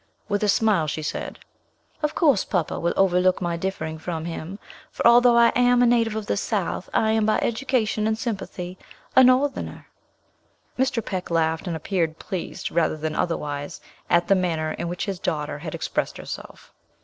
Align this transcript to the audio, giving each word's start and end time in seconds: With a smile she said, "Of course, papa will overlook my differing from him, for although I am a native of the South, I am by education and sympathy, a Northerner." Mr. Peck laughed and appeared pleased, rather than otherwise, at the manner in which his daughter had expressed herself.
With 0.27 0.41
a 0.43 0.49
smile 0.49 0.87
she 0.87 1.03
said, 1.03 1.37
"Of 2.01 2.15
course, 2.15 2.43
papa 2.43 2.79
will 2.79 2.95
overlook 2.97 3.39
my 3.39 3.55
differing 3.55 3.99
from 3.99 4.25
him, 4.25 4.57
for 4.89 5.05
although 5.05 5.37
I 5.37 5.49
am 5.55 5.83
a 5.83 5.85
native 5.85 6.15
of 6.15 6.25
the 6.25 6.37
South, 6.37 6.89
I 6.91 7.11
am 7.11 7.23
by 7.27 7.37
education 7.43 8.07
and 8.07 8.17
sympathy, 8.17 8.79
a 9.15 9.23
Northerner." 9.23 9.89
Mr. 10.75 11.05
Peck 11.05 11.29
laughed 11.29 11.67
and 11.67 11.75
appeared 11.75 12.17
pleased, 12.17 12.71
rather 12.71 12.97
than 12.97 13.15
otherwise, 13.15 13.79
at 14.09 14.27
the 14.27 14.33
manner 14.33 14.71
in 14.71 14.87
which 14.87 15.05
his 15.05 15.19
daughter 15.19 15.59
had 15.59 15.75
expressed 15.75 16.17
herself. 16.17 16.73